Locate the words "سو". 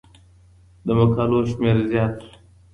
2.25-2.31